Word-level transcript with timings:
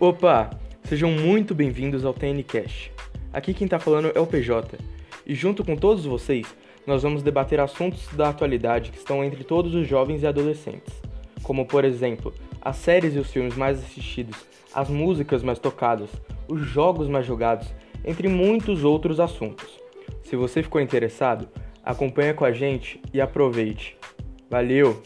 Opa, 0.00 0.48
sejam 0.84 1.10
muito 1.10 1.56
bem-vindos 1.56 2.04
ao 2.04 2.14
TNCast. 2.14 2.92
Aqui 3.32 3.52
quem 3.52 3.64
está 3.64 3.80
falando 3.80 4.12
é 4.14 4.20
o 4.20 4.26
PJ, 4.28 4.78
e 5.26 5.34
junto 5.34 5.64
com 5.64 5.74
todos 5.74 6.04
vocês, 6.04 6.46
nós 6.86 7.02
vamos 7.02 7.20
debater 7.20 7.58
assuntos 7.58 8.06
da 8.12 8.28
atualidade 8.28 8.92
que 8.92 8.98
estão 8.98 9.24
entre 9.24 9.42
todos 9.42 9.74
os 9.74 9.88
jovens 9.88 10.22
e 10.22 10.26
adolescentes, 10.28 10.94
como 11.42 11.66
por 11.66 11.84
exemplo, 11.84 12.32
as 12.62 12.76
séries 12.76 13.16
e 13.16 13.18
os 13.18 13.32
filmes 13.32 13.56
mais 13.56 13.80
assistidos, 13.80 14.36
as 14.72 14.88
músicas 14.88 15.42
mais 15.42 15.58
tocadas, 15.58 16.10
os 16.46 16.60
jogos 16.60 17.08
mais 17.08 17.26
jogados, 17.26 17.66
entre 18.04 18.28
muitos 18.28 18.84
outros 18.84 19.18
assuntos. 19.18 19.80
Se 20.22 20.36
você 20.36 20.62
ficou 20.62 20.80
interessado, 20.80 21.48
acompanha 21.82 22.34
com 22.34 22.44
a 22.44 22.52
gente 22.52 23.00
e 23.12 23.20
aproveite. 23.20 23.96
Valeu! 24.48 25.02